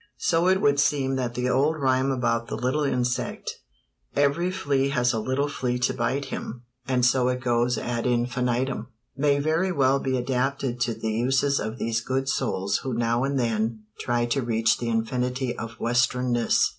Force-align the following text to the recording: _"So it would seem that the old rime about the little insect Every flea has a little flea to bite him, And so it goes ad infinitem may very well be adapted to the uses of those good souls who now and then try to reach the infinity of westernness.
_"So 0.17 0.47
it 0.47 0.59
would 0.61 0.79
seem 0.79 1.15
that 1.17 1.35
the 1.35 1.47
old 1.47 1.77
rime 1.79 2.09
about 2.09 2.47
the 2.47 2.55
little 2.55 2.83
insect 2.83 3.57
Every 4.15 4.49
flea 4.49 4.89
has 4.89 5.13
a 5.13 5.19
little 5.19 5.47
flea 5.47 5.77
to 5.77 5.93
bite 5.93 6.25
him, 6.33 6.63
And 6.87 7.05
so 7.05 7.27
it 7.27 7.39
goes 7.39 7.77
ad 7.77 8.05
infinitem 8.07 8.87
may 9.15 9.37
very 9.37 9.71
well 9.71 9.99
be 9.99 10.17
adapted 10.17 10.79
to 10.79 10.95
the 10.95 11.11
uses 11.11 11.59
of 11.59 11.77
those 11.77 12.01
good 12.01 12.27
souls 12.27 12.77
who 12.79 12.95
now 12.95 13.23
and 13.23 13.37
then 13.37 13.83
try 13.99 14.25
to 14.25 14.41
reach 14.41 14.79
the 14.79 14.89
infinity 14.89 15.55
of 15.55 15.77
westernness. 15.77 16.69